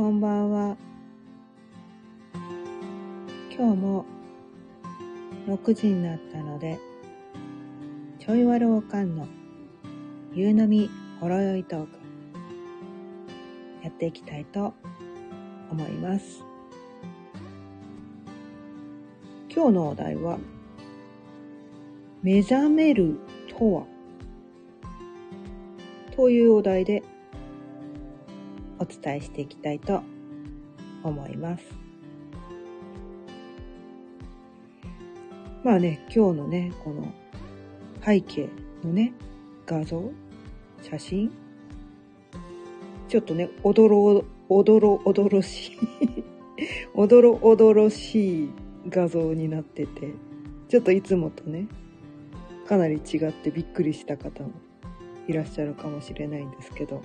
[0.00, 0.76] こんばんは。
[3.54, 4.06] 今日も
[5.46, 6.78] 6時になったので、
[8.18, 9.28] ちょいわるおかんの
[10.32, 10.88] 夕飲み
[11.20, 11.88] ほろよいトーク、
[13.82, 14.72] やっていきたいと
[15.70, 16.42] 思います。
[19.54, 20.38] 今日のお題は、
[22.22, 23.84] 目覚めるとは？
[26.16, 27.02] というお題で
[28.90, 30.02] 伝えしていきたいと
[31.02, 31.64] 思います。
[35.62, 37.12] まあね、今日のね、この
[38.04, 38.48] 背景
[38.82, 39.12] のね、
[39.66, 40.10] 画像、
[40.82, 41.30] 写真、
[43.08, 45.78] ちょっとね、おどろ、おどろ、おどろしい、
[46.94, 48.50] おどろおどろしい
[48.88, 50.12] 画像になってて、
[50.68, 51.66] ちょっといつもとね、
[52.66, 54.52] かなり違ってびっくりした方も
[55.26, 57.02] いらっしゃるかもしれないんですけど、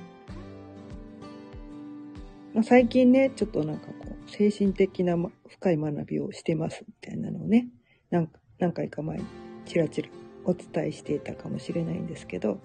[2.55, 7.67] まあ、最近ね、ちょっとなんかこう、精神的な、ま、深い学びをしてますみたいなのをね、
[8.09, 9.25] なん何回か前に
[9.65, 10.07] チラチラ
[10.45, 12.61] お伝えしていたかもしれないんですけど、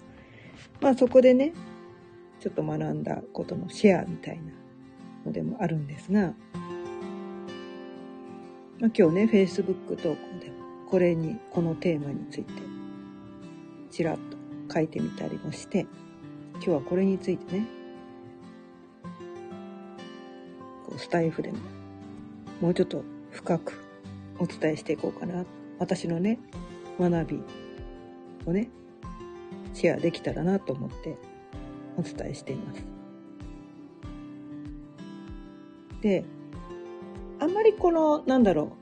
[0.79, 1.51] まあそこでね、
[2.39, 4.53] ちょっと学んだことのシェアみたいな
[5.25, 6.33] のでもあるんですが、
[8.79, 10.55] まあ、今日ね、Facebook 投稿でも
[10.89, 12.53] これに、このテーマについて、
[13.91, 15.85] ちらっと書いてみたりもして、
[16.53, 17.80] 今日はこれについてね、
[20.91, 21.57] こうスタイフでも
[22.59, 23.81] もうちょっと深く
[24.39, 25.45] お伝えしていこうかな。
[25.79, 26.37] 私のね、
[26.99, 27.39] 学び
[28.45, 28.69] をね、
[29.73, 31.17] シェアできたらなと思って
[31.97, 32.83] お伝えしています。
[36.01, 36.25] で、
[37.39, 38.73] あんまりこの、なんだろ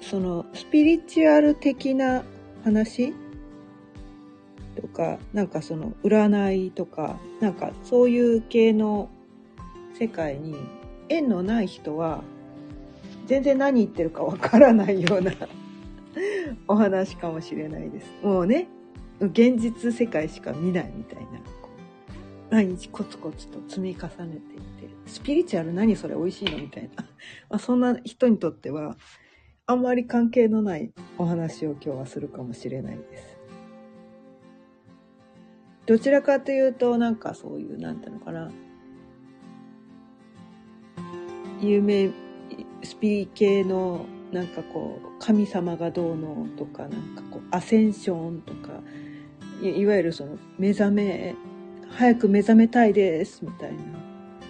[0.00, 2.24] う、そのスピリチュアル的な
[2.64, 3.14] 話？
[4.74, 9.08] とか、なんかその占いとか、なんかそういう系の
[9.98, 10.54] 世界に
[11.08, 12.22] 縁のない人は
[13.26, 15.32] 全然何言ってるかわからないような
[16.68, 18.10] お話かもしれないです。
[18.22, 18.68] もうね、
[19.20, 21.26] 現実世界しか見ないみたいな。
[22.50, 27.04] 毎日コツコツと積み重ねていって、スピリチュアル何それ美味しいのみたいな。
[27.50, 28.96] まあ、そんな人にとっては、
[29.66, 33.36] あんまり関係のないお話を今日はするかもしれないです。
[35.86, 38.50] どちらかというと、なんかそういう、なんていうのかな。
[41.60, 42.10] 有名、
[42.82, 48.80] スピー系の、なんかこう、神様がどうのとか、なんかこう、アセンションとか、
[49.62, 51.34] いいわゆるその、目覚め、
[51.88, 53.78] 早く目覚めたいです、みたいな。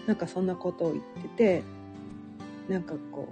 [0.06, 1.05] なんかそんなことを言っ
[1.37, 1.62] てて、
[2.69, 3.28] なんかこ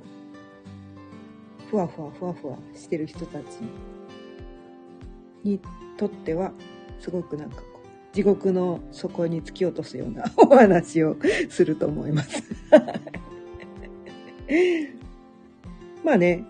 [1.67, 3.45] う、ふわふわふわふわしてる人たち
[5.43, 5.61] に
[5.97, 6.53] とっては、
[7.01, 11.17] すごくなんかこう、地獄の底に突き落とすようなお話を
[11.49, 12.43] すると思います。
[16.05, 16.45] まあね、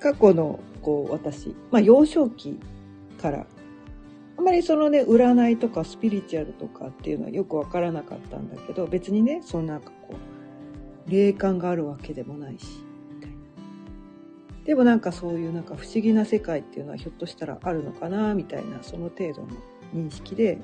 [0.00, 2.58] 過去のこう私、まあ幼少期
[3.20, 3.46] から、
[4.36, 10.14] あんまりそのね、占いとかスピリチュアルとかっていうのはよくわからなかったんだけど、別にね、そのなんかこ
[11.06, 12.84] う、霊感があるわけでもないし、
[13.14, 13.36] みたいな。
[14.64, 19.48] でもなんかそういうなんか不思議な世界っていうのはひょっとしたらあるのかな、みたいな、その程度の
[19.94, 20.58] 認識で、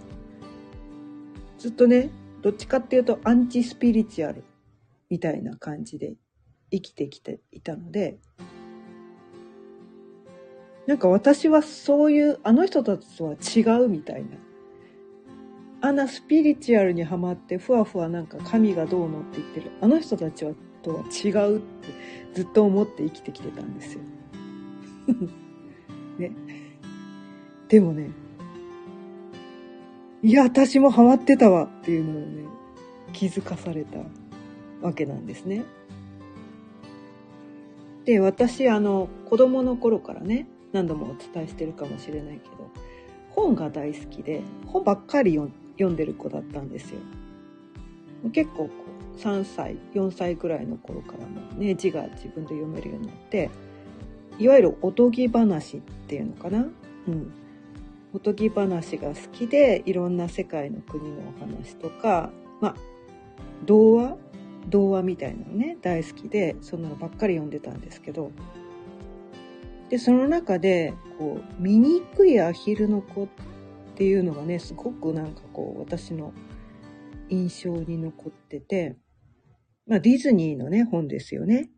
[1.59, 2.11] ずっとね、
[2.43, 4.45] どっちかっていうとアンチスピリチュアル
[5.11, 6.15] みたいな感じで
[6.71, 8.19] 生きてきていたので、
[10.87, 14.31] なんか私はそういう、あの人たちとは違うみたいな。
[15.81, 20.53] あんなスピリチュアルにはまって、ふわふわなんか神がどうのって言ってる、あの人たちは
[20.83, 21.89] とは違うって
[22.35, 24.01] ずっと思って生きてきてたんですよ。
[26.19, 26.33] ね。
[27.69, 28.11] でもね、
[30.23, 32.45] いや、私もハマってたわっていうのをね、
[33.13, 33.99] 気づかされた
[34.81, 35.65] わけなんですね。
[38.05, 42.71] で、私、あの、子供の頃からね、何度もお伝えしてるかもしれないけど、
[43.31, 45.35] 本が大好きで、本ばっかり
[45.79, 47.01] 読んでる子だったんですよ。
[48.33, 48.71] 結構こ
[49.15, 53.51] う、3歳、4歳くらいの頃からもね、字が自分で読めるようになって、
[54.39, 56.69] いわゆるおとぎ話っていうのかな？
[57.09, 57.33] うん。
[58.15, 62.31] おとぎ話が好きで、いろんな世界の国のお話とか、
[62.61, 62.75] まあ、
[63.67, 64.17] 童話
[64.69, 68.31] 童話みたいなのね、大好きで、そんなのばっかり読んでたんですけど、
[69.91, 73.29] で、その中で、こう、醜いアヒルの子っ
[73.97, 76.33] ていうのがね、すごくなんかこう、私の
[77.29, 78.97] 印象に残ってて、
[79.87, 81.71] まあ、ディズニーのね、本ですよね。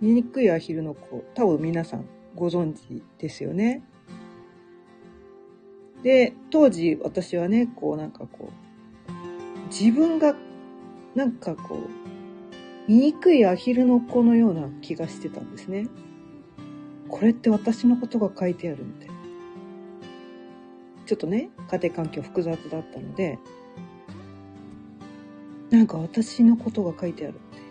[0.00, 2.04] 醜いアヒルの子、多分皆さん
[2.34, 3.82] ご存知ですよね。
[6.02, 10.34] で、当時私はね、こうなんかこう、自分が
[11.14, 11.76] なんかこ
[12.88, 15.86] う、醜いアヒルの子のような気がしてたんですね。
[17.08, 19.14] これって私のことが書いてあるみたいな。
[21.06, 23.38] ちょっとね、家庭環境複雑だったので、
[25.70, 27.62] なんか私のことが書いてあるみた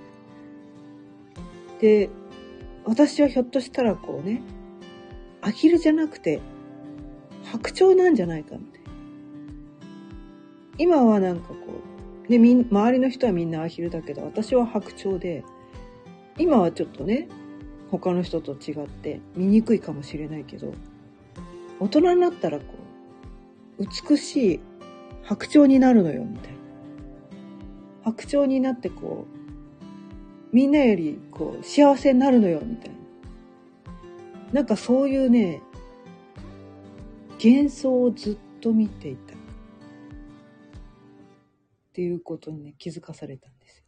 [1.41, 1.81] いな。
[1.81, 2.09] で、
[2.85, 4.41] 私はひょっとしたらこうね、
[5.41, 6.41] アヒルじゃなくて、
[7.45, 8.89] 白鳥なんじゃないかみたいな。
[10.77, 11.88] 今はなんかこう、
[12.29, 15.43] ね、み、周りの人はみんなアヒルだけど、私は白鳥で、
[16.37, 17.27] 今はちょっとね、
[17.89, 20.73] 他の人と違って見にくいかもしれないけど、
[21.79, 22.65] 大人になったらこ
[23.79, 24.59] う、美しい
[25.23, 26.57] 白鳥になるのよ、みたいな。
[28.03, 29.25] 白鳥になってこ
[30.51, 32.95] う、みんなよりこう、幸せになるのよ、みたいな。
[34.53, 35.63] なんかそういうね、
[37.43, 39.28] 幻想をずっと見ていた。
[41.89, 43.83] っていうことにね、気づかされたんですよ。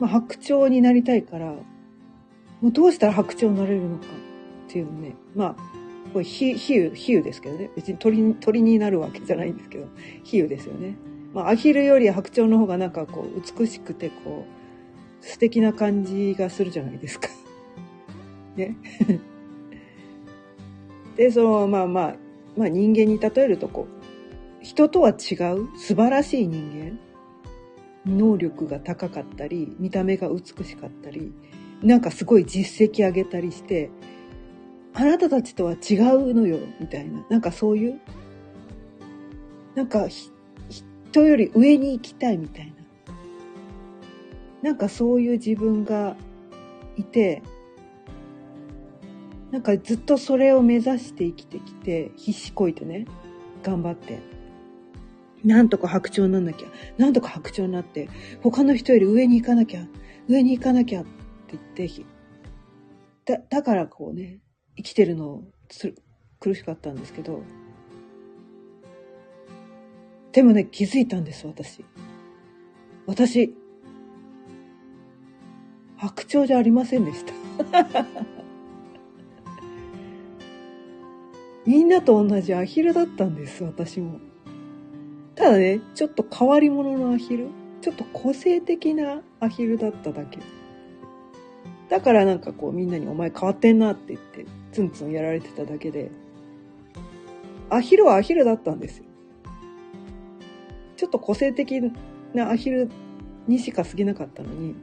[0.00, 1.52] まあ、白鳥になりたいから、
[2.60, 4.06] もうどうしたら白鳥になれるのか
[4.66, 5.56] っていうね、まあ、
[6.12, 7.70] これ比喩、比喩ですけどね。
[7.76, 9.86] 別に鳥鳥になるわけじゃないんですけど、
[10.24, 10.96] 比喩ですよね。
[11.32, 14.46] まあ、アヒルより白鳥の方がなんかこう、美しくてこ
[15.22, 17.28] う、素敵な感じがするじゃないですか。
[18.56, 18.76] ね。
[21.16, 22.16] で、その、まあまあ、
[22.56, 25.16] まあ人間に例えるとこう、人とは違う
[25.76, 26.98] 素晴らしい人間。
[28.06, 31.32] 能力が高かったり、見た目が美しかったり、
[31.82, 33.90] なんかすごい実績上げたりして、
[34.94, 37.24] あなたたちとは違うのよ、みたいな。
[37.28, 38.00] なんかそういう、
[39.74, 40.08] なんか
[40.68, 42.72] 人より上に行きたいみたいな。
[44.62, 46.16] なんかそういう自分が
[46.96, 47.42] いて、
[49.50, 53.06] なんかずっとそれを目指して生きてきて、必死こいてね、
[53.62, 54.18] 頑張って。
[55.44, 56.68] なんとか白鳥になんなきゃ、
[56.98, 58.08] なんとか白鳥になって、
[58.42, 59.86] 他の人より上に行かなきゃ、
[60.28, 61.10] 上に行かなきゃって
[61.76, 62.04] 言って、
[63.24, 64.38] だ、だからこうね、
[64.76, 65.42] 生きてるの
[66.38, 67.42] 苦しかったんですけど、
[70.32, 71.84] でもね、気づいたんです、私。
[73.06, 73.54] 私、
[75.96, 77.34] 白鳥じゃありませんでした。
[81.70, 84.18] みんなと同じアヒルだったんです、私も。
[85.36, 87.46] ただね、ちょっと変わり者のアヒル。
[87.80, 90.40] ちょっと個性的なアヒルだっただけ。
[91.88, 96.10] だからなんかこうみんなにお前変わってんなって言ってツンツンやられてただけで、
[97.68, 99.04] アヒルはアヒルだったんですよ。
[100.96, 101.80] ちょっと個性的
[102.34, 102.90] なアヒル
[103.46, 104.74] にしか過ぎなかったのに、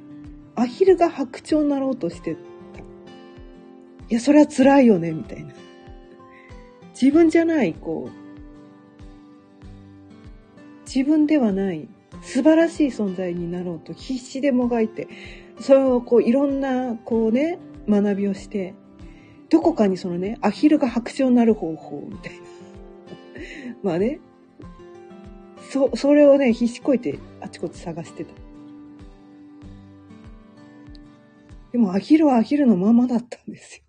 [0.56, 2.40] アヒルが白鳥になろうとしてた。
[2.40, 2.44] い
[4.08, 5.54] や、それは辛いよね、みたいな。
[7.00, 8.28] 自分じゃない、こう、
[10.88, 11.88] 自分ではない
[12.24, 15.08] 素晴らしい存在になろうと必死でもがいて、
[15.60, 18.74] それをこういろんなこうね、学びをして、
[19.50, 22.40] どこかにそのね、アヒルが白鳥になる方法みたいな。
[23.84, 24.20] まあね、
[25.70, 28.34] そ、それをね、必死こいてあちこち探してた。
[31.74, 33.87] でもアヒルはアヒルのままだったんですよ。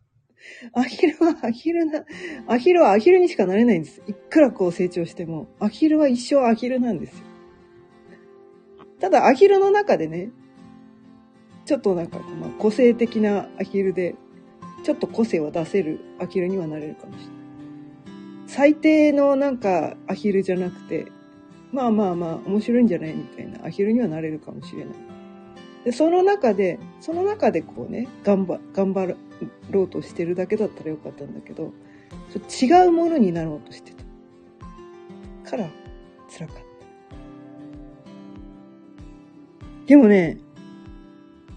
[0.73, 2.05] アヒルはアヒルな、
[2.47, 4.03] アヒルはアヒルにしかなれないんです。
[4.07, 7.25] いくらこう成長しても、アヒルは一生アヒルなんですよ。
[9.01, 10.31] ただアヒルの中でね、
[11.65, 14.15] ちょっとなんか、まあ、個性的なアヒルで、
[14.85, 17.39] ちょっと個性を出せるアヒルにはなれるかもしれない。
[18.47, 21.07] 最低のなんかアヒルじゃなくて、
[21.71, 24.95] まあまあまあ面白いんじゃないみたいなアヒルにはなれるかもしれない。
[25.85, 29.17] で、その中で、その中でこうね、頑張、頑張る
[29.71, 31.73] ろうとしてるだけだったらよかったんだけど、
[32.63, 35.51] 違うものになろうとしてた。
[35.51, 35.69] から
[36.31, 36.63] 辛かった。
[39.87, 40.39] でもね、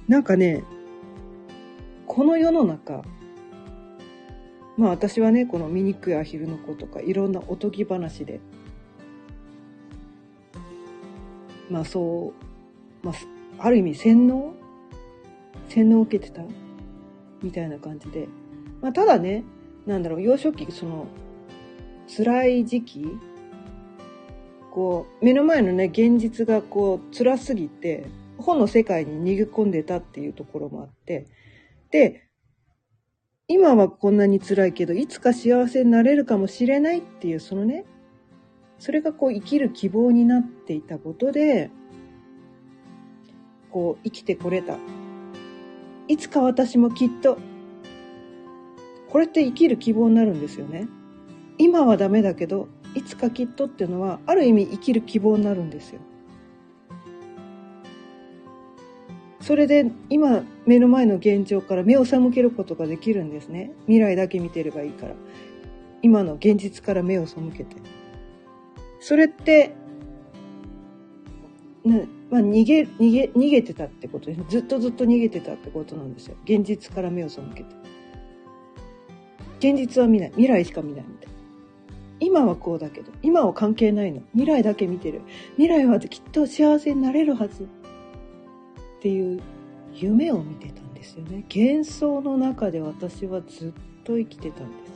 [0.07, 0.63] なんかね、
[2.07, 3.03] この世の中、
[4.77, 8.39] まあ私はね、この醜いアヒルの子とかいろんなおとぎ話で
[11.71, 12.33] まあそ
[13.03, 13.15] う、まあ、
[13.59, 14.53] ある意味洗脳？
[15.69, 16.43] 洗脳を受けてた？
[17.41, 18.27] みたいな感じで。
[18.81, 19.43] まあただね、
[19.85, 21.07] なんだろう、幼少期、その、
[22.07, 23.05] 辛い時期、
[24.71, 28.05] こう、目の前のね、現実がこう、辛すぎて、
[28.37, 31.27] 本の世界に逃げ込んでたっていうところもあって、
[31.91, 32.27] で、
[33.47, 37.85] 今はこんなに辛いけど、いつか幸せになれるかもしれないっていう、そのね、
[38.79, 41.69] それがこう生きる希望になっていたことで、
[43.69, 44.77] こう生きてこれた。
[46.11, 47.37] いつか私もきっと、
[49.07, 50.89] これって生きる希望になるんですよね。
[51.57, 56.01] 今はダメだけどいつかきっとっていうのはある意味生きる希望になるんですよ。
[59.39, 63.71] それで今目の前の現状から目を背けることができるんですね。
[63.85, 65.15] 未来だけ見てればいいから。
[66.01, 67.77] 今の現実から目を背けて。
[68.99, 69.75] それって
[71.83, 76.35] ねまあ、逃げ逃げ逃げてたってことですずっとずっと逃げてたってことなんですよ。
[76.45, 77.75] 現実から目を背けて。
[79.59, 80.29] 現実は見ない。
[80.29, 81.27] 未来しか見ないみたい。
[81.27, 81.33] な
[82.19, 83.11] 今はこうだけど。
[83.21, 84.21] 今は関係ないの。
[84.31, 85.21] 未来だけ見てる。
[85.57, 87.63] 未来はきっと幸せになれるはず。
[87.63, 87.67] っ
[89.01, 89.41] ていう
[89.93, 91.43] 夢を見てたんですよね。
[91.53, 94.90] 幻想の中で私はずっと生きてたんです。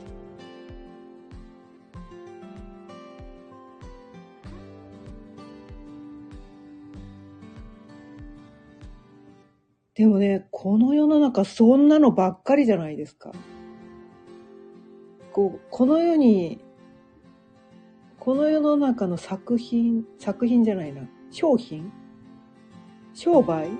[9.96, 13.32] でもね、この世の中そんなのばっかりじゃないですか。
[15.32, 16.60] こう、この世に、
[18.18, 21.90] この世の中の作品、作品じゃないな、商品？
[23.14, 23.70] 商売？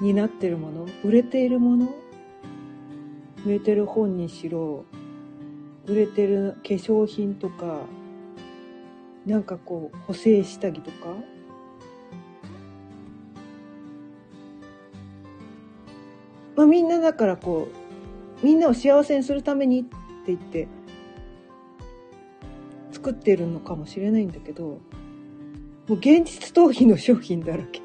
[0.00, 0.86] になってるもの？
[1.02, 1.92] 売れているもの？
[3.44, 4.84] 売れてる本にしろ、
[5.86, 7.80] 売れてる化粧品とか、
[9.24, 11.08] なんかこう、補正下着とか、
[16.56, 17.68] まあ、みんなだからこ
[18.42, 19.90] うみんなを幸せにするためにって
[20.28, 20.68] 言って
[22.92, 24.80] 作ってるのかもしれないんだけども
[25.90, 27.80] う現実逃避の商品だらけ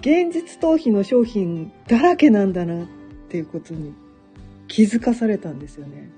[0.00, 2.86] 現実逃避の商品だらけなんだなっ
[3.28, 3.92] ていうことに
[4.66, 6.10] 気づかされたんですよね。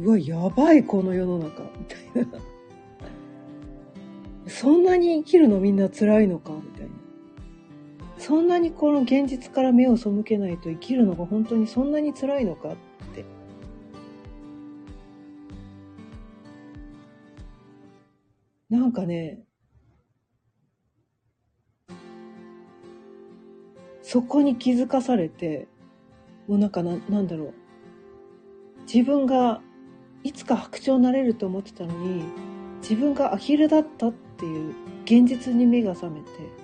[0.00, 2.40] うわ、やばい、この世の中、みたいな。
[4.48, 6.73] そんなに生きるのみんな辛いのかみ。
[8.26, 12.76] そんなにこの現実から目を背けないと生きるのが本当にそんなに辛いのかっ
[13.14, 13.22] て。
[18.70, 19.44] なんかね
[24.00, 25.68] そこに気づかされて
[26.48, 27.54] もうなんかななんだろう。
[28.90, 29.60] 自分が
[30.22, 32.24] いつか白鳥になれると思ってたのに
[32.80, 36.63] 自分がアヒルだったっていう現実に目が覚めて。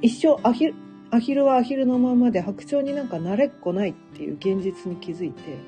[0.00, 0.74] 一生アヒル、
[1.10, 5.58] アヒルはアヒルのままで白鳥になんか慣れっこないっていう現実に気づいて、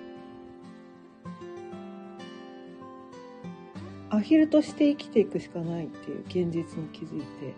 [4.10, 7.54] アヒルとして生きていくしかないっていう現実に気づいて、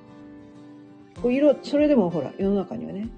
[1.21, 3.09] こう色、それでもほら、世の中にはね、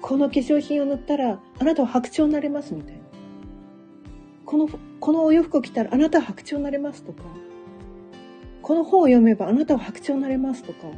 [0.00, 3.00] この化粧品を塗ったら、あなたは白鳥になれますみたいな。
[4.44, 4.68] この、
[5.00, 7.22] このお洋服を着たら、あなたは白鳥になれますとか、
[8.62, 10.88] この本を読めば、あなたは白鳥になれますとか、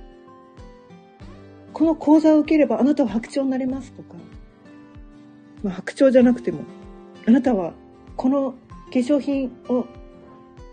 [1.77, 4.15] この講座を受ければあなたは白鳥になれますとか、
[5.63, 6.61] まあ、白鳥じゃなくても、
[7.29, 7.75] あなたは
[8.17, 8.57] この化
[8.93, 9.85] 粧品を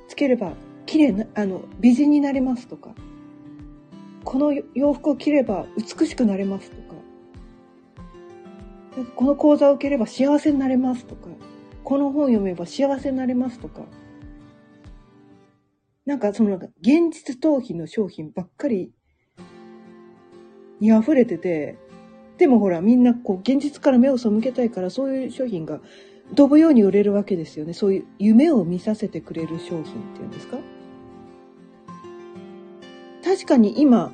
[0.07, 0.53] つければ
[0.85, 2.95] 綺麗な、あの、美人になれますとか、
[4.23, 6.95] この洋服を着れば美しくなれますとか、
[9.17, 11.27] この講座を受ければ幸せになれますとか、
[11.83, 13.81] この本を読めば幸せになれますとか、
[16.05, 18.93] なんかその現実逃避の商品ばっかり
[20.79, 21.77] に溢れてて、
[22.37, 25.79] でもほら、みんなこう、現実から目を背けたいから、そういう商品が
[26.35, 27.73] 飛ぶように売れるわけですよね。
[27.73, 30.57] そういう夢を見させてくれる商品っていうんですか？
[33.23, 34.13] 確かに今、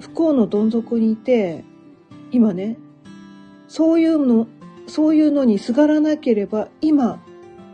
[0.00, 1.64] 不幸のどん底にいて、
[2.30, 2.76] 今ね、
[3.68, 4.46] そういうの、
[4.86, 7.20] そういうのにすがらなければ、今、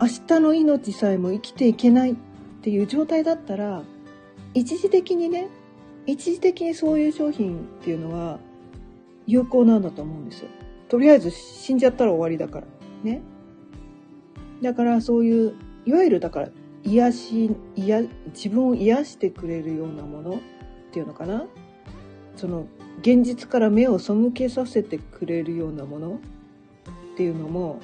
[0.01, 2.15] 明日の命さえも生きていけないっ
[2.63, 3.83] ていう状態だったら、
[4.55, 5.49] 一時的にね、
[6.07, 8.39] 一時的にそういう商品っていうのは
[9.27, 10.49] 有効なんだと思うんですよ。
[10.89, 12.67] とりあえず死んじゃったら終わりだから。
[13.03, 13.23] ね。
[14.61, 15.55] だからそういう、
[15.87, 16.49] いわゆるだから
[16.85, 18.03] 癒し、癒、
[18.35, 20.39] 自分を癒してくれるようなものっ
[20.93, 21.47] ていうのかな。
[22.37, 22.67] その
[23.01, 26.21] 現実から目を背けさせてくれるようなもの
[27.13, 27.81] っていうのも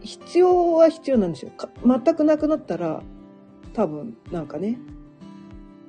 [0.00, 1.52] 必要は必要なんですよ。
[1.84, 3.02] 全くなくなったら
[3.72, 4.78] 多分なんかね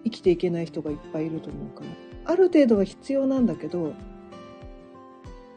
[0.03, 3.93] 生きていけない人がいっぱいいると思うからある程度は必要なんだけど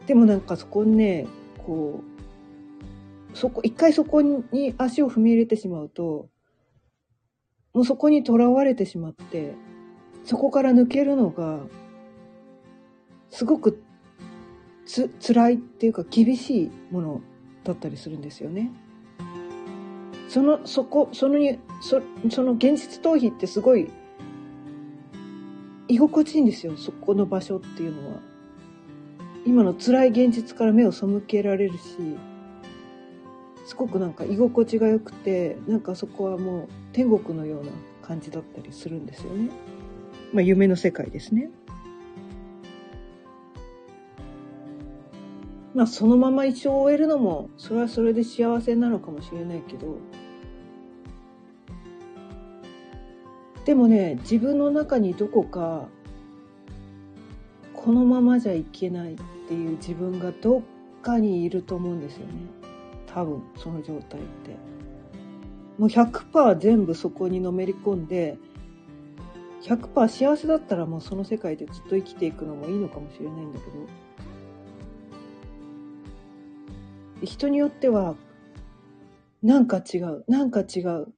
[0.05, 1.27] でもなんかそこにね
[1.65, 2.01] こ
[3.33, 6.27] うそこ一回そこに足を踏み入れてしまうと
[7.73, 9.53] もうそこにとらわれてしまって
[10.25, 11.59] そこから抜けるのが
[13.29, 13.81] すごく
[14.85, 17.21] つ辛いっていうか厳しいもの
[17.63, 18.71] だったりするんですよね。
[20.29, 23.89] そのそこそのにそその現実逃避ってすごい
[25.87, 28.19] 居心地いいんですよそこの場所っていうのは。
[29.45, 31.95] 今の辛い現実から目を背けられるし
[33.65, 39.49] すごくなんか居心地が良くてなんかそこはもう天国のような感じだったりするんですよね。
[40.33, 41.49] まあ夢の世界ですね。
[45.73, 49.97] まあそのまま一生終えるのもそれはそれで幸せなのかもしれないけど
[53.67, 55.89] でもね自分の中にどこか
[57.73, 59.17] このままじゃいけないっ
[59.49, 60.61] ていう自分がどっ
[61.01, 62.33] かにいると思うんですよね。
[63.07, 64.51] 多分その状態って。
[65.77, 68.37] もう100%全部そこにのめり込んで
[69.63, 73.71] 100%幸せだったらもうその世界でずっと生きていくのもいいのかもしれないんだけど。
[77.25, 78.15] 人によっては
[79.43, 81.13] なんか違うなんか違う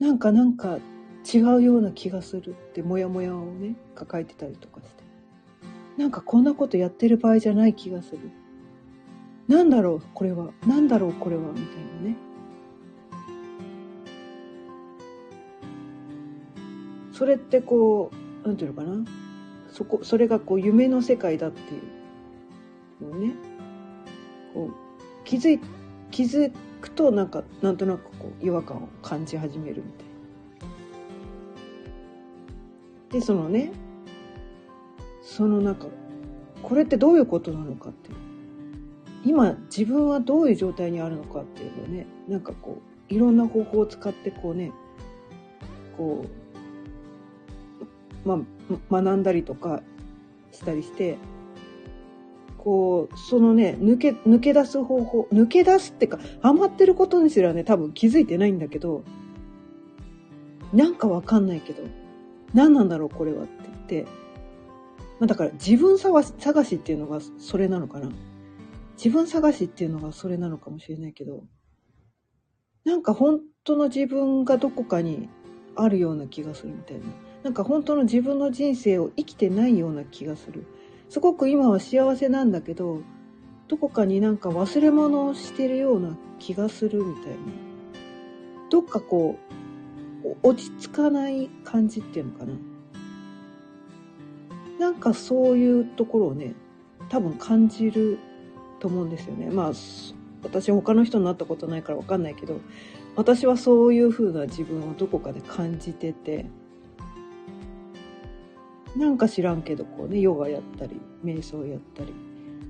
[0.00, 0.80] なんかなんか
[1.30, 5.02] 違うような気がするってモヤモヤをね抱えてたりとかして。
[5.96, 8.30] なんかこんなことやってる場合じゃない気がする。
[9.46, 10.52] なんだろうこれは。
[10.66, 12.16] なんだろうこれはみたいなね。
[17.12, 18.10] それってこ
[18.44, 19.04] うなんていうのかな。
[19.70, 21.78] そこそれがこう夢の世界だってい
[23.00, 23.34] うのをね
[24.54, 25.60] こう気づい
[26.10, 30.11] 気づくとなんかなんとなくこう違和感を感じ始めるみたいな。
[33.12, 33.70] でそのね
[35.22, 35.86] そのなんか
[36.62, 38.16] これってどういうことなのかっていう。
[39.24, 44.72] 今自分はどういう状態にあるのかっていうのをねなんかこういろんな方法を使ってこうね
[45.96, 46.24] こ
[48.24, 48.40] う、ま
[48.90, 49.82] あ、学んだりとか
[50.50, 51.18] したりして
[52.58, 59.04] こうそのね抜け抜け出す方法抜け出すっていうかハマってることにすらね多分気づいてないんだけど
[60.72, 61.82] なんかわかんないけど
[62.54, 63.52] 何なんだろうこれはって
[63.88, 64.10] 言って、
[65.20, 68.10] まあ、だから自分探し探しっていうのがそれなのかな。
[68.96, 71.44] 自分探しっていうのがそれなのかもしれないけど。
[72.84, 75.28] なんか本当の自分がどこかに
[75.76, 77.04] あるような気がするみたいな。
[77.44, 80.66] なんか本当の自分の人生を生きてないような気がする。
[81.08, 83.02] すごく今は幸せなんだけど
[83.68, 87.36] どこかになんか忘れ物をしてるような気がするみたいな。
[88.70, 89.41] どっかこう
[90.42, 92.54] 落ち着かない感じっていうのかな。
[94.78, 96.54] なんかそういうところをね
[97.08, 98.18] 多分感じる
[98.80, 99.50] と思うんですよね。
[99.50, 99.72] まあ
[100.42, 102.60] 私他の人になったことないから分かんないけど
[103.14, 106.46] 私はそういう風な自分をどこかで感じてて
[108.96, 112.12] なんか知らんけどこうねヨガやったり瞑想やったり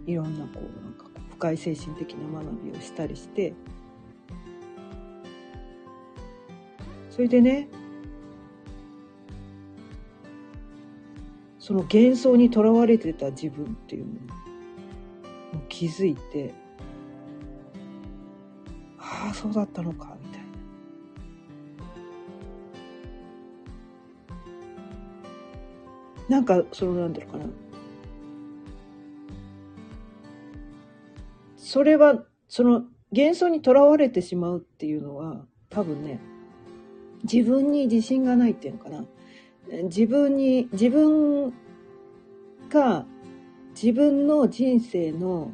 [0.06, 3.54] いろんなこうなんか深い精神的な学びをしたりして
[7.12, 7.68] それでね
[11.59, 14.18] その幻想にとらわれてた自分っていうのに
[15.68, 16.55] 気づいて
[18.98, 20.42] ああそうだったのかみたい
[26.31, 26.37] な。
[26.37, 27.44] なんかそのなんだろうかな。
[31.59, 36.32] それはその幻想にとらわれてしまうっていうのは多分ね
[37.24, 39.04] 自分に自信がないっていうのかな
[39.85, 41.52] 自分に自分
[42.68, 43.06] が
[43.74, 45.52] 自分の人生の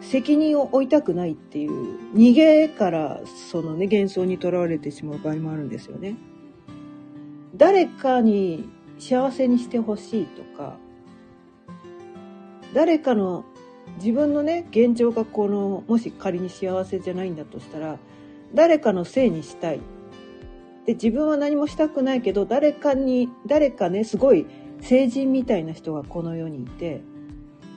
[0.00, 6.16] 責任を負いたくないっていう逃げからそのね幻想にとらわれてしまう場合もあるんですよね。
[7.56, 10.76] 誰かに幸せにしてほしいとか
[12.74, 13.44] 誰かの
[13.96, 17.98] 自分のね現状がこのもし仮に幸せじゃないんだとしたら
[18.54, 19.80] 誰かのせいにしたい
[20.88, 24.46] で自分は何もしたくないけど誰かに誰かねすごい
[24.80, 27.02] 成人みたいな人がこの世にいて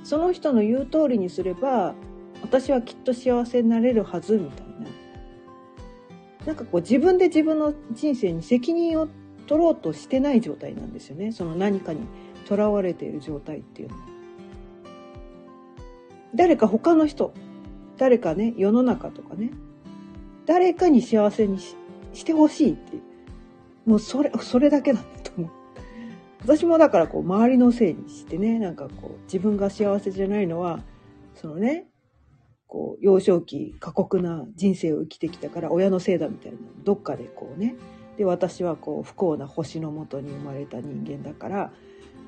[0.06, 1.94] その人の言う通りにすれば
[2.42, 9.10] 私はきっと幸せになれるはずみたいななんかこう自分で自分の人生に責任を
[9.46, 12.08] 取ろうとしてない状態なんですよねその何かに
[12.48, 14.04] とらわれている状態っていうのは。
[16.34, 17.34] 誰か他の人
[17.98, 19.52] 誰かね世の中とかね
[20.46, 21.76] 誰かに幸せにし
[22.14, 22.98] してほしいって。
[23.86, 25.52] もうそれ、それだけなんだと思う。
[26.44, 30.80] 私もだからこう周りのせいにしてね、なんかこう自分が幸せじゃないのは、
[31.36, 31.88] そのね、
[32.68, 37.76] こう幼少期過酷な人生を生きてきたから親のせいだみたいな、どっかでこうね、
[38.18, 41.72] で私はこう不幸な星のもとに生まれた人間だから、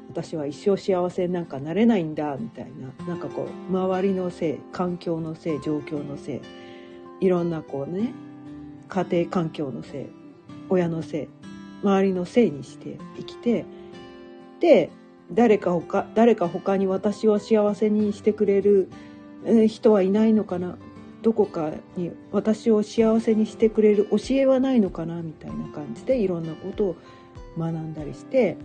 [0.09, 6.41] 私は一生幸せになんかなれないんだみたいななんかこう周りのせい環境のせい状況のせ
[7.21, 8.13] いいろんなこうね
[8.93, 10.05] 家庭環境のせい
[10.69, 11.27] 親のせい
[11.83, 13.65] 周りのせいにして生きて
[14.59, 14.91] で
[15.31, 18.89] 誰か他誰か他に私を幸せにしてくれる
[19.67, 20.77] 人はいないのかな
[21.23, 26.95] どこかに私を幸せにしてくれる教えはないのかなみたいな感じでいろんなことを
[27.57, 28.57] 学んだりして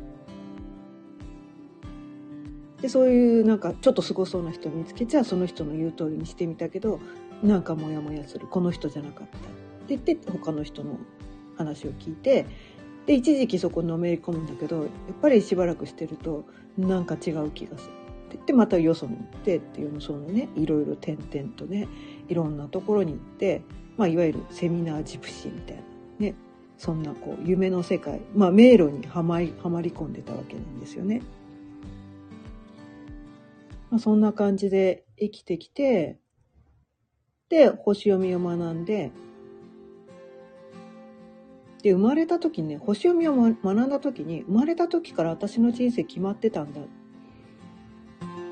[2.82, 7.00] でそういうなんかちょっとすごそうな人見つけちゃその人の言う通りにしてみたけど
[7.42, 8.46] なんかモヤモヤする。
[8.48, 9.67] この人じゃなかった。
[9.96, 10.98] って言って他の人の
[11.56, 12.46] 話を聞いて
[13.06, 14.88] で一時期そこのめり込むんだけどやっ
[15.22, 16.44] ぱりしばらくしてると
[16.76, 21.88] なんか違う気がするって言ってまたよそに行ってっていうそのねいろいろ点々とね
[22.28, 23.62] いろんなところに行って、
[23.96, 25.82] まあ、いわゆるセミナージプシーみたいな
[26.18, 26.34] ね
[26.76, 31.22] そんなこう夢の世界、まあ、迷路にはまりはまり込んでたわけなんですよね。
[33.90, 36.18] まあ、そんな感じで生きてきて
[37.48, 39.10] で星読みを学んで
[41.88, 46.82] で、生まれた時にね、星読みを学んだ時に、生まれた時から私の人生決まってたんだ。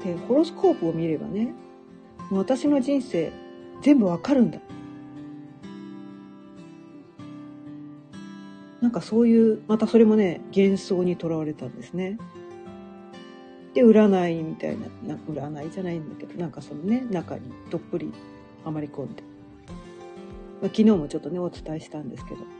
[0.03, 1.53] で、ホロスコープを見ればね、
[2.31, 3.31] もう私の人生
[3.83, 4.59] 全部わかるんだ。
[8.81, 12.17] なんかそういう、またそれもね、幻想にとらわれたんですね。
[13.75, 18.11] で、占いみたいな、な占いじゃないんだけど、なんかそのね、中にどっぷり
[18.65, 19.23] はまり込んで。
[19.23, 22.56] まあ、昨日もちょっとね、お伝えしたんですけど。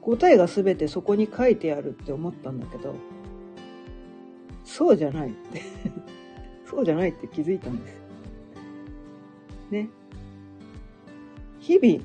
[0.00, 2.94] 答えが全てそこに書いてあるって思ったんだけど、
[4.64, 5.62] そうじゃないって
[6.64, 8.00] そうじゃないって気づいたんです。
[9.70, 9.88] ね。
[11.58, 12.04] 日々、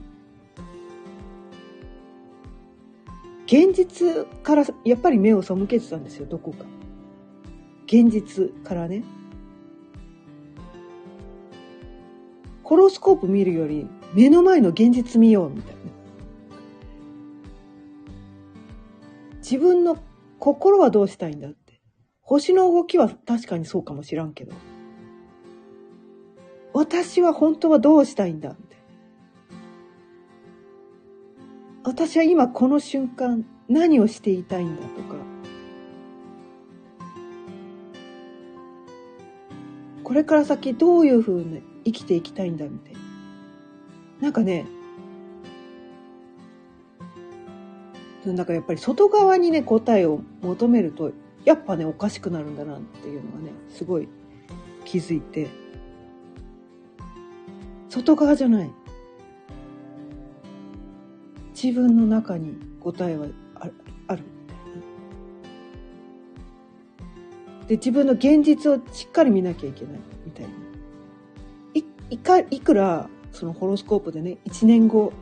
[3.45, 6.65] 現実からやっぱり目を背けてたんですよ、どこか。
[7.85, 9.03] 現実からね。
[12.63, 15.94] ホロスコープ見るより目の前の現実見ようみたいな。
[19.45, 19.99] 自分の
[20.39, 21.79] 心はどうしたいんだって。
[22.21, 24.53] 星の動きは確かにそうかもしらんけど。
[26.73, 28.75] 私は本当はどうしたいんだって。
[31.83, 35.15] 私は今この瞬間何をしていたいんだとか。
[40.03, 42.99] これから先どういうふうに生きていきたいんだみたいな。
[44.21, 44.65] なんかね、
[48.33, 51.11] だからやっぱり外側にね、答えを求めると、
[51.43, 54.07] やっぱね、おかしくなるんだなっていうのがね、すごい
[54.83, 55.47] 気づいて、
[57.89, 58.71] 外側じゃない。
[61.53, 63.73] 自分の中に答えはある
[64.07, 64.57] あるみたい
[67.61, 67.67] な。
[67.67, 70.51] で、自分の現実をしっかり見なきゃいけないみたいな。
[71.73, 75.13] い、いか、いくら、そのホロスコープでね、1年後、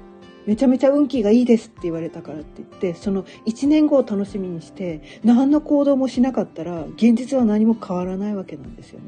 [0.46, 9.06] めちゃめちゃ運気がいいですって言われたからって言って、その1年後を楽しみにして、何の行動もしなかったら、現実は何も変わらないわけなんですよね。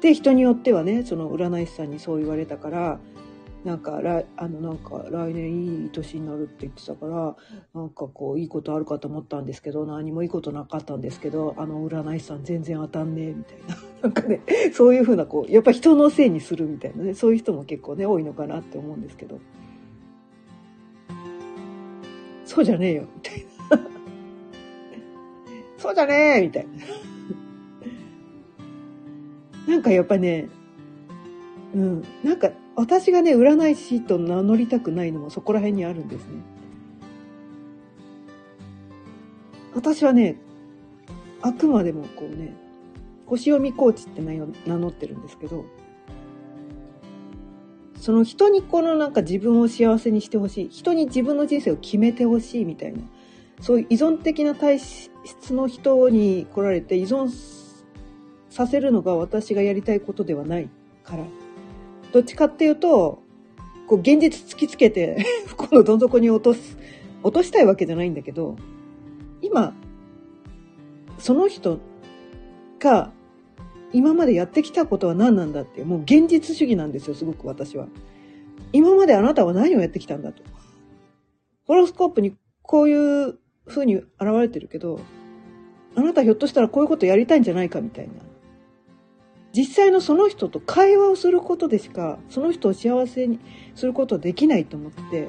[0.00, 3.00] で、人によってはね、その占い師さんにそう言われたから、
[3.68, 7.36] なんか来、あの、なんか、来年いい年になるって言ってたから、
[7.74, 13.76] なんかこう、いいことあるかと思ったんですけど、何もいいことなかったんですけど、あの占い師さん全然当たんねえ、みたいな。
[14.04, 14.40] なんかね、
[14.72, 19.38] そういうふうな、こう、やっぱ人のせいにするみたいなね、そういう人も結構ね、多いのかなって思うんですけど。
[22.46, 23.78] そうじゃねえよ、みたいな。
[25.76, 26.66] そうじゃねえみたい
[29.66, 29.74] な。
[29.74, 30.48] なんかやっぱね、
[31.74, 36.42] うん、なんか私がね、占い師と名乗りたくないのもそこら辺にあるんですね。
[39.74, 40.36] 私はね、
[41.42, 42.54] あくまでもこうね、
[43.26, 44.36] 星読みコーチって名
[44.78, 45.64] 乗ってるんですけど、
[47.96, 53.00] その人にこのなんか自分を幸せにしてほしい、人に自分の人生を決めてほしいみたいな、
[53.60, 57.28] そういう依存的な体質の人に来られて依存
[58.50, 60.70] させるのが私がやりたいことではない
[61.02, 61.24] から、
[62.12, 63.22] どっちかっていうと、
[63.86, 66.76] こう現実突きつけて 不幸のどん底に落とす、
[67.22, 68.56] 落としたいわけじゃないんだけど、
[69.42, 69.74] 今、
[71.18, 71.78] その人
[72.78, 73.12] が
[73.92, 77.88] 今までやってきたことは何なんだって、もう現実主義なんですよ、すごく私は。
[78.72, 80.42] 今まであなたは何をやってきたんだと。
[81.66, 84.08] ホロスコープにこういう風に現
[84.40, 85.00] れてるけど、
[85.94, 88.12] あなたひょっとしたらこういうことやりたいんじゃないかみたいな。
[89.56, 93.40] 実際のその人と会話をすることでしかその人を幸せに
[93.74, 95.28] することはできないと思って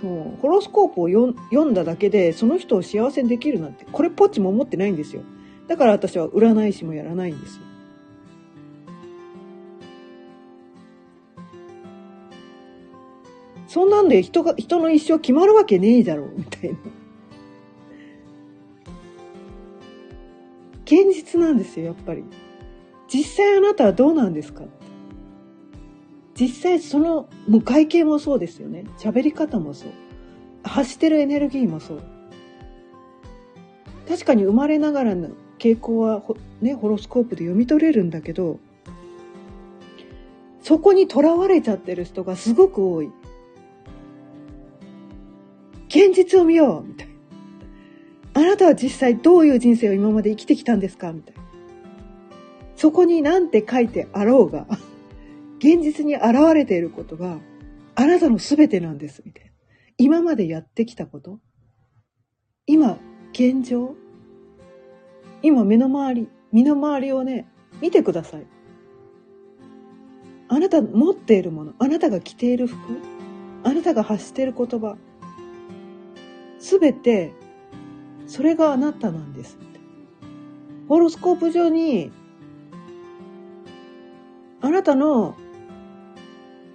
[0.00, 5.22] そうホロスコープを読んだだけでその人を幸せにできるなんてこれっぽっちも思ってないんですよ
[5.66, 7.60] だから私は占い師もやらないんです
[13.68, 16.78] そんなんで人が、人の一生決まるわけねえだろう、みたいな。
[20.84, 22.24] 現実なんですよ、やっぱり。
[23.08, 24.64] 実際あなたはどうなんですか？
[26.34, 28.84] 実際その、もう外見もそうですよね。
[28.98, 29.88] 喋り方もそう。
[30.62, 32.02] 発してるエネルギーもそう。
[34.08, 36.22] 確かに生まれながらの傾向は
[36.60, 38.60] ね、ホロスコープで読み取れるんだけど、
[40.62, 43.10] そこにとらわれちゃってる人がすごく多い。
[45.88, 47.14] 現実を見ようみたいな。
[48.34, 51.12] あなたは実際どういう人生を今まで生きてきたんですか？
[51.12, 51.42] みたいな。
[52.78, 54.68] そこに何て書いてあろうが、
[55.58, 57.40] 現実に現れていることが
[57.96, 59.50] あなたの全てなんです、みたいな。
[59.98, 61.40] 今までやってきたこと
[62.66, 63.00] 今、
[63.32, 63.96] 現状
[65.42, 67.48] 今目の周り、身の回りをね、
[67.82, 68.46] 見てください。
[70.46, 72.78] あなた持っているもの、あなたが着ている服、
[73.64, 74.96] あなたが発している言葉、
[76.60, 77.32] すべて、
[78.28, 79.58] それがあなたなんです。
[80.88, 82.12] ホロスコープ上に、
[84.60, 85.36] あなたの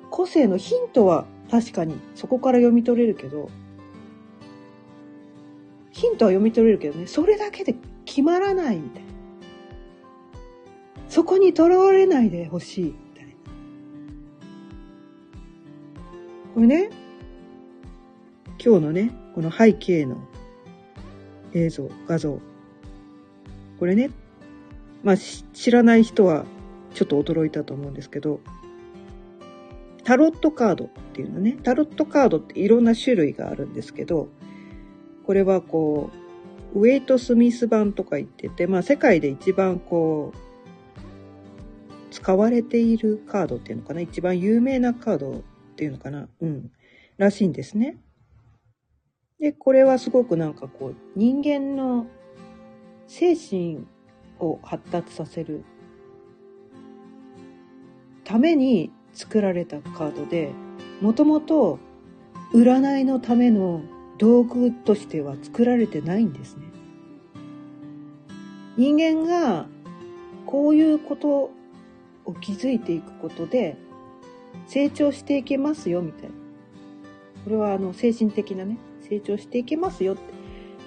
[0.10, 3.50] 個性のヒントは確かにそこから読み取れるけど、
[5.92, 9.10] ヒントは読み取れるけどね、それだけで決まらないみたいな。
[11.10, 13.32] そこにとらわれないでほしいみたいな。
[16.56, 16.90] これね、
[18.64, 20.18] 今日のね、この背景の
[21.54, 22.40] 映像、画像。
[23.80, 24.10] これね、
[25.04, 26.46] まあ知らない人は
[26.94, 28.40] ちょっと驚いたと思うんですけど、
[30.04, 34.30] タロットカードっていうのね、タロットカードっていろんな種類があるんですけど、
[35.26, 36.10] これはこ
[36.76, 40.44] う、ウェイト・スミス版とか言ってて、まあ世界で一番こう、
[42.12, 45.42] 使われているカードっていうのかな、一番有名なカードっ
[45.76, 46.72] ていうのかな、うん、
[47.18, 47.98] らしいんですね。
[49.40, 52.08] で、これはすごくなんかこう、人間の
[53.08, 53.86] 精神
[54.40, 55.64] を発達させる
[58.24, 60.52] ために作られたカードで、
[61.02, 61.80] もともと
[62.54, 63.82] 占いのための
[64.18, 66.64] 道具としては作られてないんですね。
[68.78, 69.68] 人間が
[70.46, 71.52] こういうこと
[72.26, 73.76] を気づいていくことで
[74.68, 76.30] 成長していけますよみたいな。
[77.44, 80.22] これはあの精神的なね、成長していけますよって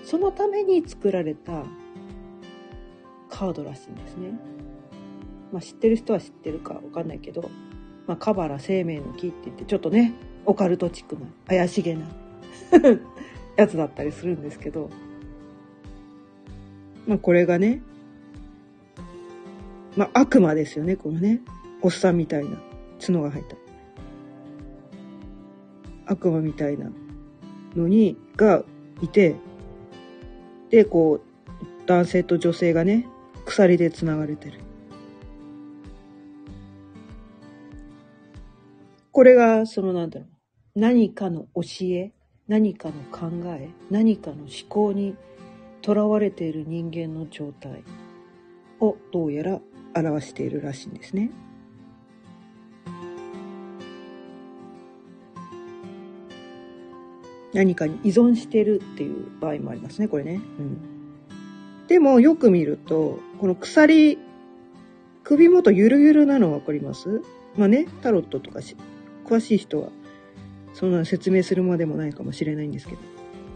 [0.04, 1.64] そのために作られた
[3.28, 4.55] カードらしいんですね。
[5.52, 7.50] まあ、知ってる人は知ってるかわかんないけど、
[8.06, 12.06] まあ、カバラ生命の木って言ってちょっとねオカルトチックな怪しげな
[13.56, 14.90] やつだったりするんですけど、
[17.06, 17.82] まあ、これがね、
[19.96, 21.40] まあ、悪魔ですよねこのね
[21.82, 22.58] おっさんみたいな
[23.00, 23.56] 角が入った
[26.06, 26.90] 悪魔みたいな
[27.74, 28.64] のに、が
[29.02, 29.36] いて、
[30.70, 33.06] で、こう、男性と女性がね、
[33.44, 34.60] 鎖で繋がれてる。
[39.16, 40.78] これが、そのなんだろう。
[40.78, 42.12] 何かの教え、
[42.48, 45.16] 何かの考え、何かの思考に
[45.80, 47.82] とらわれている人間の状態
[48.78, 49.60] をどうやら
[49.94, 51.30] 表しているらしいんですね。
[57.54, 60.42] 何かに依存してるっていう場合もありますね、これね。
[60.58, 60.76] うん。
[61.88, 64.18] でも、よく見ると、この鎖、
[65.24, 67.22] 首元ゆるゆるなのわかります？
[67.56, 68.76] まあね、タロットとかし、
[69.26, 69.88] 詳しい人は、
[70.72, 72.98] そんな説明するまでもないかもしれないんですけど、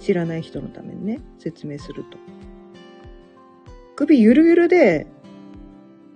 [0.01, 2.19] 知らない人のためにね、説明すると。
[3.97, 5.07] 首ゆるゆるで、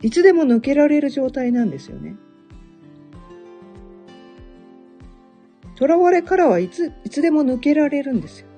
[0.03, 2.17] いつでも抜けられる状態なんですよね。
[5.77, 8.49] 囚われからはいつ、いつでも抜けられるんですよ。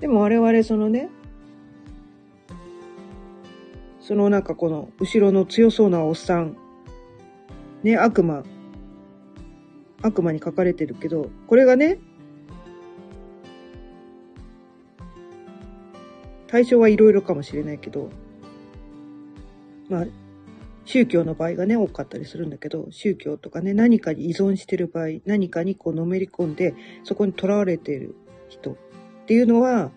[0.00, 1.10] でも我々そのね、
[4.00, 6.56] そのなんかこの後ろの強そうなおっさん、
[7.82, 8.42] ね、悪魔、
[10.02, 11.98] 悪魔に書かれてるけど、これがね、
[16.46, 18.10] 対象はいろいろかもしれないけど、
[19.88, 20.06] まあ、
[20.84, 28.16] 宗教の場合がね、多かったりするんだけど、宗教とかね、何かに依存してる場合、何かにこうのめり込んで、そこに囚われてる
[28.48, 28.76] 人っ
[29.26, 29.92] ていうのは、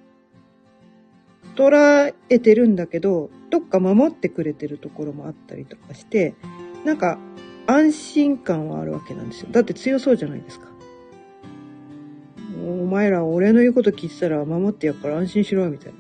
[1.56, 6.36] 捉えてるんだけど、どっか守ってくれてるところもあったりとかして、
[6.86, 7.20] なんか
[7.68, 9.50] 安心感はあるわけなんですよ。
[9.52, 10.68] だって強そうじゃないですか。
[12.66, 16.00] お前ら俺の言うこと聞いてたら守ってやっから安心しろみたいな。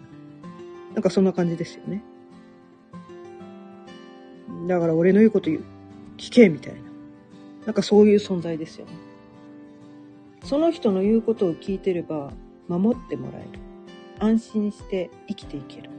[0.95, 2.04] なんかそんな感じですよね。
[4.67, 5.63] だから俺の言うこと言う
[6.17, 6.80] 聞けみたいな。
[7.65, 8.91] なんかそういう存在ですよね。
[10.43, 12.34] その人の言うことを聞いてれば
[12.67, 13.60] 守ってもらえる
[14.19, 15.89] 安心して生きていける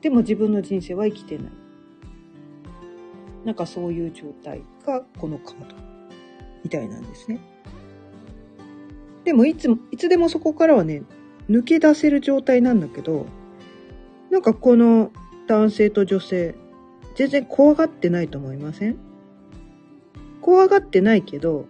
[0.00, 1.52] でも自分の人生は生きてない
[3.46, 5.76] なんかそういう状態がこのカード
[6.64, 7.40] みたいなんですね。
[9.24, 11.02] でもいつもいつでもそこからはね
[11.48, 13.26] 抜け出せる状態なんだけど
[14.30, 15.12] なんかこの
[15.46, 16.54] 男性と女性
[17.14, 18.98] 全然怖がってないと思いません？
[20.42, 21.66] 怖がってないけど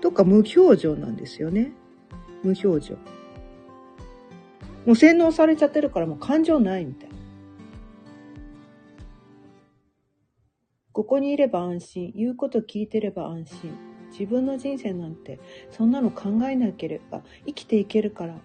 [0.00, 1.72] どっか無表情なんですよね。
[2.42, 2.96] 無表情。
[4.86, 7.14] もう洗脳されちゃってるからもう感情ないみたいな。
[10.92, 12.12] ここにいれば安心。
[12.14, 13.72] 言うこと聞いてれば安心。
[14.10, 18.36] 自分の人生なんてそんなの考えなければ生きていけるから。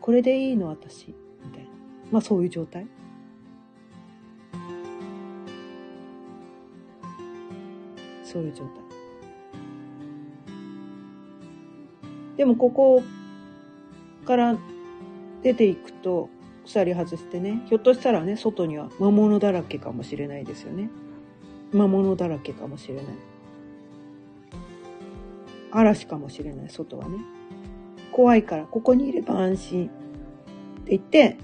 [0.00, 1.08] これでいいの私。
[1.08, 1.68] みたいな。
[2.10, 2.86] まあそういう状態。
[8.24, 8.84] そういう状態。
[12.36, 13.02] でもここ
[14.24, 14.56] から
[15.42, 16.28] 出ていくと
[16.66, 20.90] 鎖外してねひょっとしたらね外には魔物だらけかもしれないですよね
[21.74, 23.04] 魔物だらけかもしれない。
[25.70, 27.18] 嵐かもしれない外はね。
[28.12, 29.88] 怖いからここにいれば安心っ
[30.84, 31.36] て言って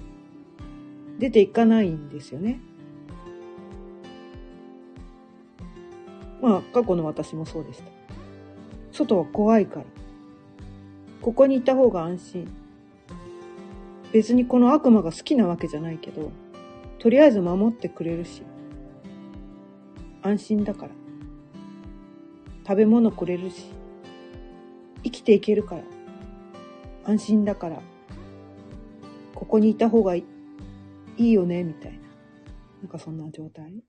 [1.19, 2.61] 出ていかないんですよね。
[6.41, 7.91] まあ過去の私もそうでした。
[8.91, 9.85] 外は怖いから。
[11.21, 12.47] ここにいた方が安心。
[14.11, 16.31] 別にこの悪魔が好きなわけじゃないけど、
[16.99, 18.43] とりあえず守ってくれるし、
[20.21, 20.91] 安心だから。
[22.67, 23.71] 食べ物くれるし、
[25.03, 25.83] 生きていけるから。
[27.05, 27.81] 安心だから。
[29.33, 30.23] ここにいた方がい
[31.17, 31.99] いよね、みたいな。
[32.83, 33.83] なんかそんな状態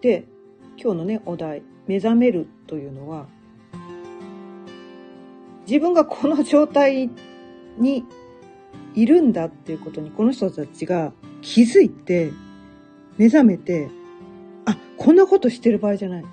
[0.00, 0.24] で、
[0.78, 3.28] 今日のね、お題、目覚めるというのは、
[5.66, 7.10] 自分がこの状態
[7.78, 8.04] に
[8.94, 12.32] いるんだっていうことにこの人たちが気づいて、
[13.18, 13.88] 目覚めて、
[14.64, 16.24] あ、こんなことしてる場合じゃない。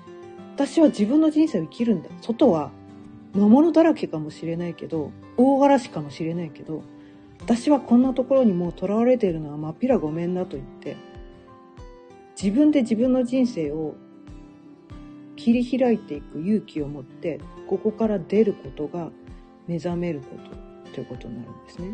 [0.54, 2.08] 私は自分の人生を生きるんだ。
[2.20, 2.70] 外は
[3.34, 6.82] 魔物だらけかもしれないけど、大嵐かもしれないけど、
[7.40, 10.96] 私はこんなところにもう囚われているのはまっぴらごめんなと言って、
[12.40, 13.94] 自分で自分の人生を
[15.36, 19.10] 切り開いていく勇気を持ってここから出ることが
[19.66, 20.36] 目覚めるこ
[20.86, 21.88] とということになるんですね。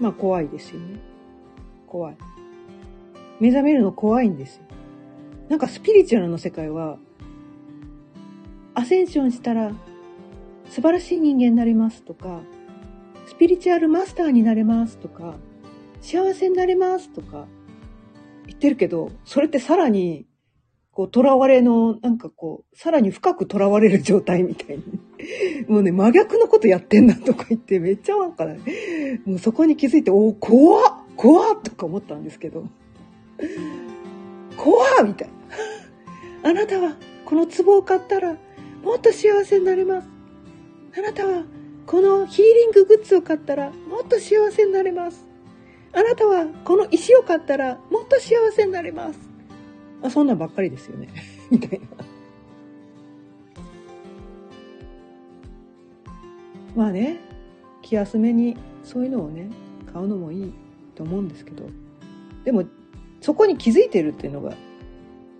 [0.00, 0.98] まあ怖いですよね。
[1.86, 2.16] 怖い。
[3.40, 4.62] 目覚めるの怖いんですよ。
[5.48, 6.98] なんかスピリチュアルの世界は、
[8.74, 9.72] アセンションしたら
[10.68, 12.40] 素晴らしい人間になりますとか、
[13.26, 15.36] スピリチュアルマスターになれますとか、
[16.00, 17.46] 幸せになれますとか、
[18.46, 20.26] 言ってるけど、それってさらに、
[20.94, 24.84] こう、囚われの、なんかこう、さらに深く囚われる状態みたいに。
[25.68, 28.58] もうね、真逆のことやってんだとか言って、めっちゃなんかね、
[29.24, 32.64] もうそこに気づいて、お怖っ怖っとか思ったんですけど。
[34.56, 35.34] 怖っみたいな。
[36.50, 38.36] あなたは、この壺を買ったら、
[38.82, 40.08] もっと幸せになれます。
[40.96, 41.44] あなたは、
[41.86, 45.34] このヒーリンググッズを買ったら、もっと幸せになれます。
[45.96, 49.33] あなたはこの石を買ったらもっと幸せになれます。
[50.04, 51.08] あそんなんばっかりですよね。
[51.50, 51.86] みたいな。
[56.76, 57.16] まあね、
[57.82, 59.48] 気休めにそういうのをね、
[59.92, 60.52] 買うのもいい
[60.94, 61.64] と思うんですけど、
[62.44, 62.64] でも
[63.20, 64.52] そこに気づいてるっていうのが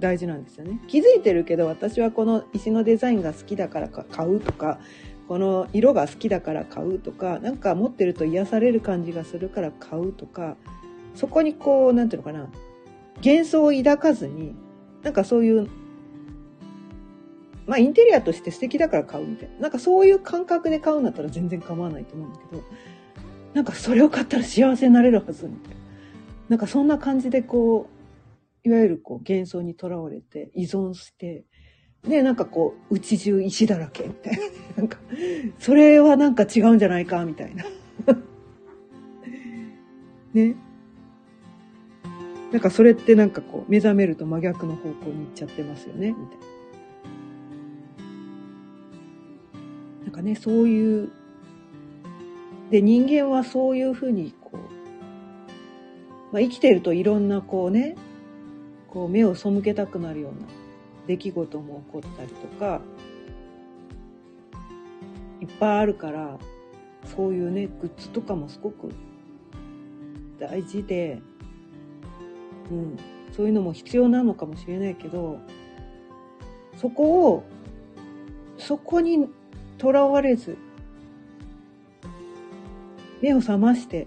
[0.00, 0.80] 大事なんですよね。
[0.86, 4.78] 気づいてるけど私はこの石のデザインが好きだから買うとか、
[5.28, 10.56] この色が好きだから買うとかなんか持ってると癒される感じがするから買うとか
[11.14, 12.50] そこにこう何て言うのかな
[13.16, 14.54] 幻想を抱かずに
[15.02, 15.68] なんかそういう
[17.66, 22.62] まあインテリアとして素敵だから買うみたいななんかそういう感覚で買うんだったら全然構わないと思うんだけど
[23.54, 25.76] なんかそれを買ったら幸せになれるはずみたいな
[26.50, 27.88] なんかそんな感じでこ
[28.64, 31.44] ういわゆるこう幻想にとらわれて依存して
[32.08, 34.38] で、なんかこう、内中石だらけみたいな。
[34.76, 34.98] なんか、
[35.58, 37.64] それはなんか違うんじゃないかみたいな。
[40.34, 40.54] ね。
[42.54, 46.46] なんかそれってなんかこう、目覚めると真逆の方向に行っちゃってますよねみたいな。
[50.04, 51.10] なんかね、そういう、
[52.70, 54.58] で、人間はそういうふうにこう、
[56.32, 57.96] まあ、生きてるといろんなこうね、
[58.88, 60.46] こう目を背けたくなるような
[61.08, 62.80] 出来事も起こったりとか
[65.40, 66.38] いっぱいあるから
[67.16, 68.94] そういうねグッズとかもすごく
[70.38, 71.20] 大事で、
[72.70, 72.96] うん、
[73.32, 75.38] そういうのも必要なのかもしれないけど
[76.76, 77.44] そこを
[78.58, 79.28] そこに
[79.78, 80.56] とらわれず
[83.20, 84.06] 目を覚まして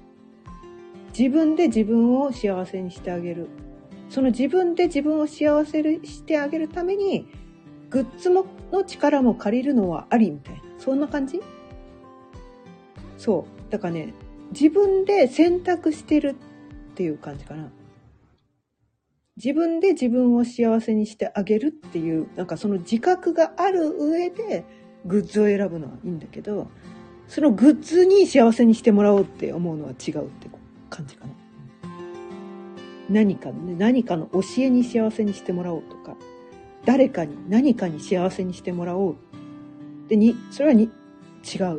[1.18, 3.47] 自分で自分を幸せにしてあげる。
[4.10, 7.28] その自分で自分を幸せにしてあげるために
[7.89, 10.62] グッズもの力も借りるのはありみたいな。
[10.78, 11.41] そんな感じ？
[13.18, 13.72] そう。
[13.72, 14.14] だからね
[14.51, 16.36] 自分で選択してる
[16.91, 17.70] っていう感じかな。
[19.38, 24.65] 自分で自分を幸せにしてあげるっていうなんかその自覚がある上で
[25.05, 26.67] グッズを選ぶのはいいんだけど
[27.27, 30.49] そのグッズに幸せにしてもらおうって思うのは違うって
[30.89, 31.33] 感じかな。
[33.09, 36.15] 何かのね、何かの教えに幸せにしてもらおうとか、
[36.85, 39.15] 誰かに何かに幸せにしてもらおう。
[40.07, 41.77] で、に、それはに、違う、みたいな。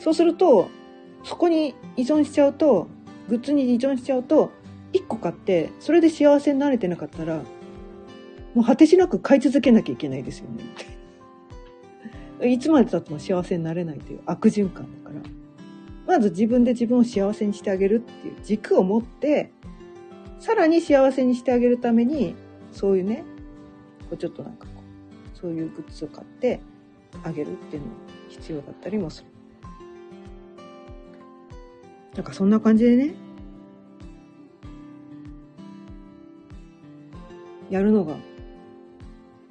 [0.00, 0.68] そうすると、
[1.24, 2.88] そこに依存しちゃうと、
[3.28, 4.52] グッズに依存しちゃうと、
[5.08, 7.42] 個買って、それで幸せになれてなかったら、
[8.54, 10.64] もう果てしなく買い続けなきゃいけないですよね、
[12.40, 12.46] いな。
[12.46, 15.22] いつまでたっても幸せになれないという悪循環だから、
[16.06, 19.50] まず自分で自分を幸せにしてあげるっていう軸を持って、
[20.38, 22.34] さらに幸せにしてあげるために、
[22.72, 23.24] そういうね、
[24.08, 24.72] こうちょっとなんかこ
[25.34, 26.60] う、そういうグッズを買って
[27.24, 27.94] あげるっていうのが
[28.28, 29.28] 必要だったりもする。
[32.14, 33.14] なんかそんな感じでね、
[37.70, 38.16] やるのが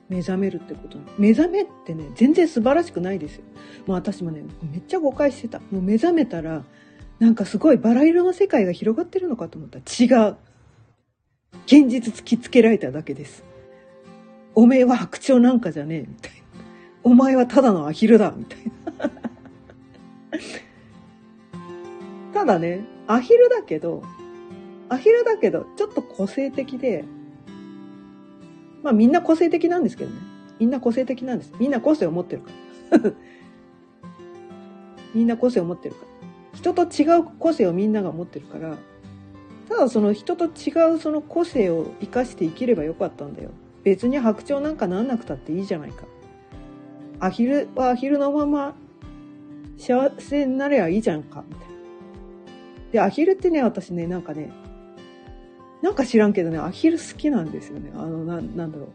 [0.10, 3.44] 目覚めるってこと目覚めってね、全然素晴らしくないですよ。
[3.86, 5.60] もう私もね、めっちゃ誤解してた。
[5.72, 6.64] もう目覚めたら、
[7.20, 10.36] なんかすごいバラ色の世界が広がってるのかと思ったら違う。
[11.66, 13.44] 現実突きつけられただけです。
[14.56, 16.38] おめえは白鳥なんかじゃねえ、みたいな。
[17.04, 19.12] お前はただのアヒルだ、みたいな。
[22.34, 24.04] ただね、アヒルだけど、
[24.90, 27.04] アヒルだけど、ちょっと個性的で、
[28.88, 30.16] まあみんな個性的なんですけどね。
[30.60, 31.52] みんな個性的なんです。
[31.60, 32.52] みんな個性を持ってるか
[32.92, 33.12] ら。
[35.14, 36.06] みんな個性を持ってるか
[36.54, 36.58] ら。
[36.58, 38.78] 人と違う個性をみんなが持ってるから、
[39.68, 43.50] ただその人と違うその個性を生かして生きればよかったんだよ。
[43.84, 46.06] 別に白鳥なんかなんなくたっていいじゃないか。
[47.20, 48.74] アヒルはアヒルのまま
[49.78, 51.76] 幸せになればいいじゃんか、みたいな。
[52.94, 54.50] で、アヒルってね、私ね、なんかね、
[55.82, 57.92] なんか知らんけどね、アヒル好きなんですよね。
[57.96, 58.90] あの、な、なんだろう。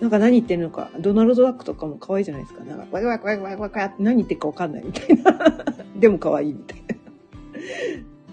[0.00, 2.64] なんか何言ってんのか、ドナルド・ダックとかも可愛いじゃないですか。
[2.64, 5.38] なんか、ワイワイワイワイワイワイって何言ってるかわかんないみたいな。
[5.98, 6.88] でも可愛いみたいな。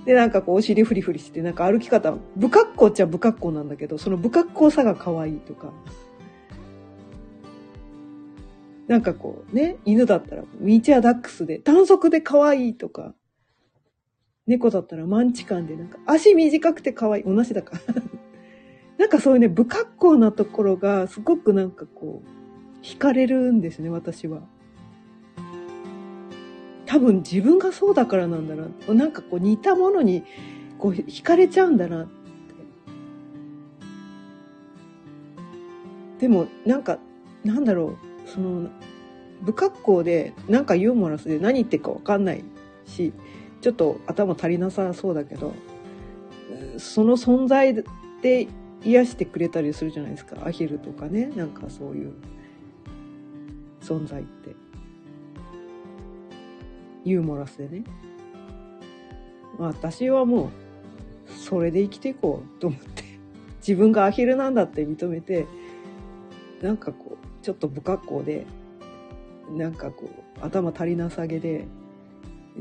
[0.05, 5.73] で、なんかこう、お尻フリフリして、なんか歩き方、不格好っちゃ不格好なんだけど、その不格好さが可愛いとか。
[8.88, 13.15] なんかこうね、犬だったら、ミーチャーダックスで、短足で可愛いとか。
[14.48, 17.24] 猫だったらマンチカンでなんか足短くて可愛い。
[17.24, 18.04] 同じだから。
[18.98, 24.43] なんかそういうね、不格好なところがすごくなんかこう、惹かれるんですね、私は。
[26.86, 28.68] 多分自分がそうだからなんだな。
[28.93, 30.24] なんかこう似たものに
[30.78, 32.08] こう惹かれちゃうんだな。
[36.20, 37.00] でもなんか、
[37.43, 38.70] なんだろう、その、
[39.43, 42.43] 不格好でなんかユーモラスで何言ってるかわかんない
[42.86, 43.12] し、
[43.66, 45.55] ちょっと頭足りなさそうだけど、
[46.78, 48.47] その存在で
[48.84, 50.45] 癒してくれたりするじゃないですか。
[50.45, 51.32] アヒルとかね。
[51.36, 52.13] なんかそういう
[53.82, 54.55] 存在って。
[57.05, 57.84] ユーモラスでね。
[59.57, 60.51] まあ私はも
[61.28, 63.03] う、それで生きていこうと思って、
[63.68, 65.47] 自分がアヒルなんだって認めて、
[66.61, 68.45] なんかこう、ちょっと不格好で、
[69.57, 71.66] なんかこう、頭足りなさげで、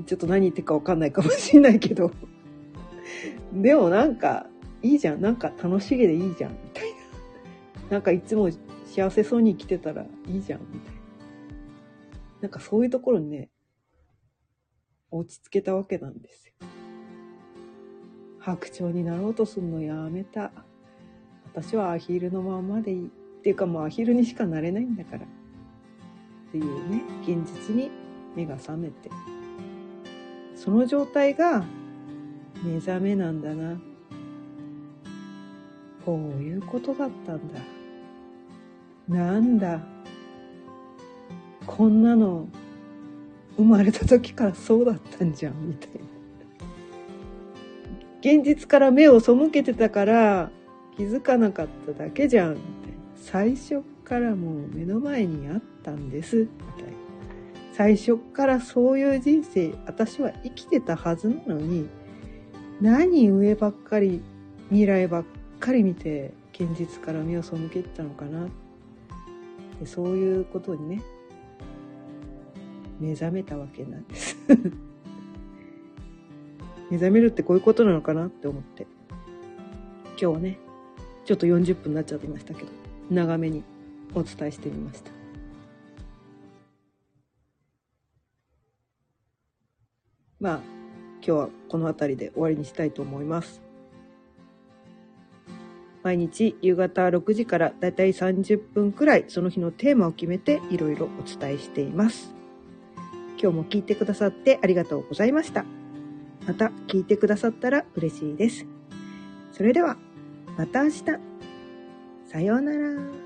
[0.06, 2.10] ちょっと何言ってるかわかんないかもしんないけど。
[3.52, 4.46] でもなんか、
[4.82, 5.20] いいじゃん。
[5.20, 6.52] なんか楽しげでいいじゃん。
[6.52, 6.90] みたい
[7.84, 7.90] な。
[7.90, 8.50] なんかいつも
[8.86, 10.60] 幸せそうに生きてたらいいじゃん。
[10.60, 11.00] みたいな。
[12.42, 13.50] なんかそういうところにね、
[15.10, 16.54] 落ち着けたわけなんですよ。
[18.40, 20.52] 白鳥になろうとするのやめた。
[21.46, 23.06] 私はアヒルのままでいい。
[23.06, 23.10] っ
[23.44, 25.24] ていうかもうアヒルにしかなれないんだから。
[25.24, 25.26] っ
[26.50, 27.90] ていうね、現実に
[28.34, 29.10] 目が覚めて。
[30.64, 31.62] その状態が
[32.64, 33.78] 目覚めなんだな。
[36.06, 37.60] こういうことだったんだ。
[39.06, 39.82] なんだ。
[41.66, 42.48] こんなの
[43.58, 46.00] 生まれた時からそうだったんじゃん、みたいな。
[48.20, 50.50] 現実から目を背けてたから
[50.96, 52.98] 気づかなかっただけじゃん、みたいな。
[53.16, 56.93] 最初からもう目の前にあったんですみたいな
[57.76, 61.88] 最初からそういう人生私は生きてたはずなのに
[62.80, 64.22] 何上ばっかり
[64.68, 65.24] 未来ばっ
[65.58, 68.46] かり見て現実から目を背けてたのかな。
[69.80, 71.02] でそういうことにね
[73.00, 74.36] 目覚めたわけなんです。
[76.90, 78.86] 目覚めるってこういうことなのかなって思って。
[80.10, 80.60] 今日はね
[81.24, 82.68] ちょっと40分になっちゃってましたけど
[83.10, 83.64] 長めに
[84.14, 85.13] お伝えしてみました。
[90.44, 90.60] まあ
[91.22, 93.62] 今日はこの辺りで終わりにしたいと思います。
[96.02, 102.34] 毎日夕方6時からだいたい30分くらいその日のテーマを決めていろいろお伝えしています。
[103.40, 105.64] 今日も聞いてくださってありがとうございました。
[106.46, 108.66] また聞いてくださったら嬉しいです。
[109.50, 109.96] それでは
[110.58, 111.04] また明日。
[112.26, 113.23] さようなら。